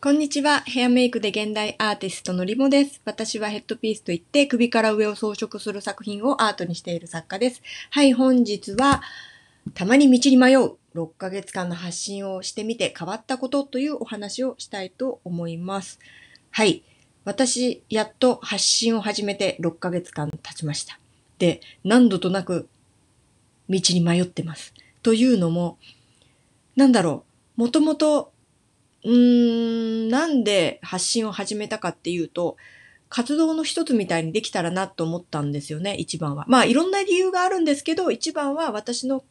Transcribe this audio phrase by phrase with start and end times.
[0.00, 0.60] こんにちは。
[0.60, 3.00] ヘアメイクで現代アーティストのリモです。
[3.04, 7.62] 私はヘッドピースといって首から上を装飾する作品をアートにしている作家です。
[7.90, 9.02] はい、本日は
[9.74, 15.98] たまに道に迷う6ヶ月間の発信をしてみて変わったことというお話をしたいと思います。
[16.52, 16.84] はい。
[17.24, 21.00] 私、やっと発信を始めて6ヶ月間経ちました。
[21.38, 22.68] で、何度となく
[23.68, 24.74] 道に迷ってます。
[25.02, 25.76] というのも、
[26.76, 27.24] なんだろ
[27.56, 27.62] う。
[27.62, 28.30] もともと
[29.04, 32.56] うーん、なんで発信を始めたかっていうと、
[33.08, 36.44] 活動の一つみたいにできたらなと思ったんですよね、一番は。
[36.48, 39.24] まあ、いろんな理由があるんですけど、一番は私の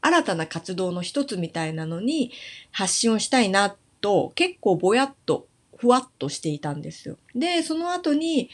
[0.00, 2.30] 新たな活動の一つみたいなのに
[2.70, 7.16] 発信をしたいなと、結構ぼやっと、ふわっとしていたんですよ。
[7.34, 8.50] で、その後に、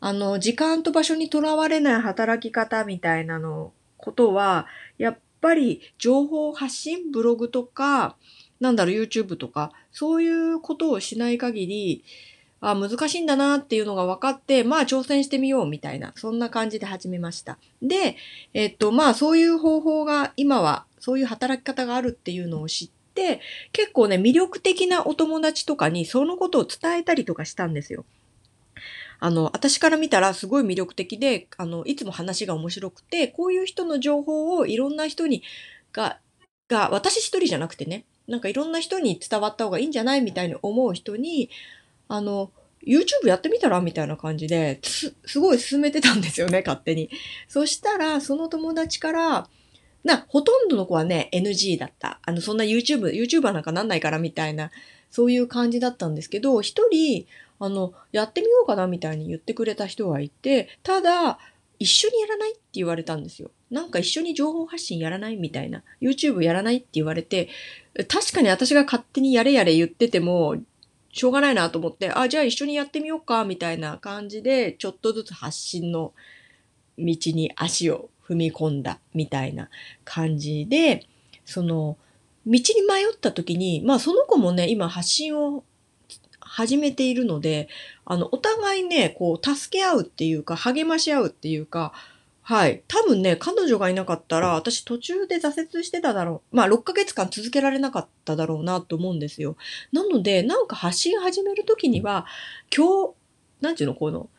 [0.00, 4.66] あの、時間と場所にとらわれない働き方みたいなの、ことは、
[4.96, 8.16] やっぱり情報発信、ブログとか、
[8.60, 12.04] なんだろう、YouTube とか、そういうことをしない限り、
[12.60, 17.58] あ難しいんだなっていうのが分かって、まあ挑戦してみようみたいな、そんな感じで始めました。
[17.80, 18.16] で、
[18.52, 23.40] えっと、まあそういう方法が今は、そういう働き方があるっていうのを知って、
[23.72, 28.04] 結構ね、魅力的なお友達とかにそのことを伝えたりとかしたんですよ。
[29.20, 35.42] あの、私から見たらすごい魅力的で、あの、いつも話が面白くて、こういう人の情報をいろんな人に、
[35.92, 36.18] が、
[36.68, 41.50] が、私一人じゃなくてね、なんかいろんな人に伝わった方がいいんじゃないみたいに思う人に、
[42.08, 42.52] あの、
[42.86, 47.10] YouTube やってみたらみたいな感じで、す、すごい進めてたんですよね、勝手に。
[47.48, 49.48] そしたら、その友達から、
[50.04, 52.20] な、ほとんどの子はね、NG だった。
[52.22, 54.70] あの、そんな YouTube、YouTuber なんかなんないからみたいな、
[55.10, 57.26] そういう感じだったんですけど、一人、
[57.58, 61.38] あの、やってみようかなみたいに言ってくれた人がいて、ただ、
[61.78, 63.50] 一緒にやらないって言われたんですよ。
[63.70, 65.82] なんか一緒に情報発信やらないみたいな。
[66.00, 67.48] YouTube やらないって言われて、
[68.06, 70.56] 確かに私が勝手にやれやれ言ってても、
[71.12, 76.12] しょうがないなと思って、あ、じゃあ一緒にやってみようか、みたいな感じで、ちょっとずつ発信の
[76.98, 79.68] 道に足を踏み込んだ、みたいな
[80.04, 81.06] 感じで、
[81.44, 81.96] その、
[82.46, 85.64] 道に迷った時に、まあその子もね、今発信を
[86.40, 87.68] 始めているので、
[88.04, 91.92] あの、お互いね、こう、助け合うっていうか、励まし合うっていうか、
[92.48, 92.82] はい。
[92.88, 96.56] 多分ね、彼女がいなかったら、私途中で挫折してただろう。
[96.56, 99.58] まあ、6ヶ月間続けられなかっただろうなと思うんですよ。
[99.92, 102.24] なので、なんか発信始めるときには、
[102.74, 103.14] 今日、
[103.60, 104.30] なんていうの、この、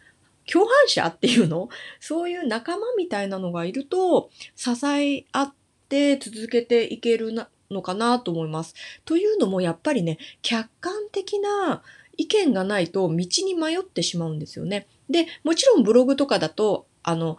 [0.52, 1.70] 共犯者っていうの？
[2.00, 5.54] そういう仲間みたいなのがいると、支え合っ
[5.88, 8.74] て続けていけるなのかなと思います。
[9.06, 11.84] というのも、やっぱりね、客観的な
[12.18, 14.88] 意見がないと道に迷ってしまうんですよね。
[15.12, 17.38] で、もちろんブログとかだと、あの、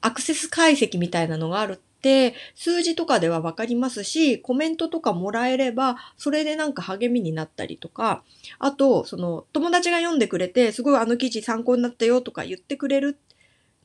[0.00, 8.22] アクセス解析みたいなのがあるって、数字とかではわかりますし、コメントとかもらえれば、それでなんか励みになったりとか、
[8.58, 13.18] あと、その、友達が読んでくれて、すごいあの記事参考になったよとか言ってくれる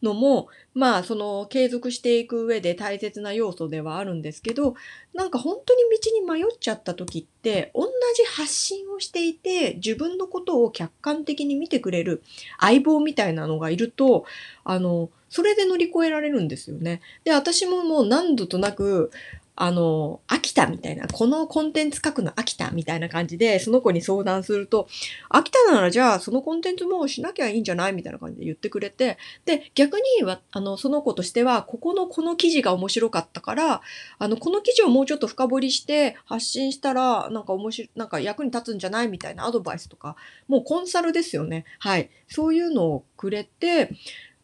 [0.04, 4.76] のも、まあ、その、継続していく上で大切な要素ではあるんですけど、
[5.14, 5.82] なんか本当に
[6.26, 12.22] 道に迷っちゃった時って、同じ発信をしていて、自分のことを客観的に見てくれる
[12.60, 14.26] 相棒みたいなのがいると、
[14.64, 17.02] あの、それで乗り越えられるんですよね。
[17.24, 19.12] で、私ももう何度となく、
[19.56, 24.88] あの、飽きたみたいな、このコンテンツ書くの飽きたみたいな感じで、その子に相談すると、
[25.30, 30.04] 飽きたならじゃあそのコンテンツもしなきゃいいんじゃないみたいな感じで言ってくれて、で、逆に、
[30.52, 33.82] あの、その子としては、ここのこの記事が面白かったから、
[34.18, 40.16] あの、この記事をもうちょっと深掘りして発信したら、なんか面白、なんか役に立つんじゃないみたいなアドバイスとか、
[40.48, 41.66] もうコンサルですよね。
[41.80, 42.10] はい。
[42.28, 43.92] そういうのをくれて、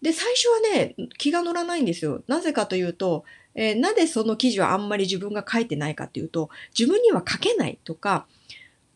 [0.02, 2.24] で、最初はね、気が乗らないんですよ。
[2.28, 3.26] なぜかというと、
[3.56, 8.26] えー、なぜその記事はあんまり自分が書いてないかっていうと、自分には書けないとか、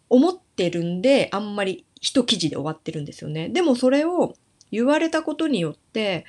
[0.10, 3.50] 思ってるんで、あんまり一記事で終わってるんですよね。
[3.50, 4.36] でもそれを
[4.72, 6.26] 言われたことによって、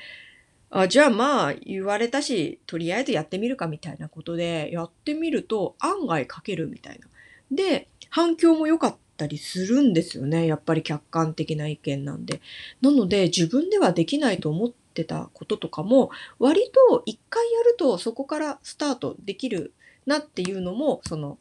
[0.71, 7.06] あじゃあまあ言われたし、とりあえずやってみるかみたいなことで、やってみると案外書けるみたいな。
[7.51, 10.47] で、反響も良かったりするんですよね。
[10.47, 12.41] やっぱり客観的な意見なんで。
[12.81, 19.73] なので自分ではできないと思ってってたこととかも割と一回やるとそこからスタートできる
[20.06, 21.37] なっていうのもその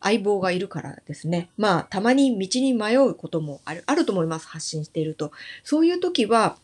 [0.00, 1.48] 相棒がいるからですね。
[1.56, 4.46] まあたまに道に迷うこともあるあると思います。
[4.48, 5.32] 発信していると。
[5.62, 6.56] そういう時は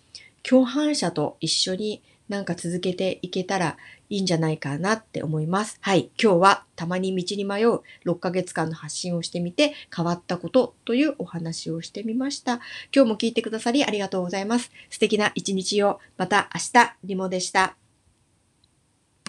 [0.43, 3.77] 共犯者と一緒になんか続けていけたら
[4.09, 5.79] いいんじゃないかなって思います。
[5.81, 6.11] はい。
[6.23, 12.61] 今日はたまに道に迷う6ヶ月間の発信をしてみて変わったことというお話をしてみました。
[12.95, 14.71] 今日も聞いてくださりありがとうございます。
[14.91, 15.99] 素敵な一日を。
[16.17, 17.80] また明日、リモでした。